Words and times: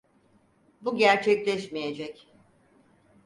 Bu 0.81 0.97
gerçekleşmeyecek. 0.97 2.27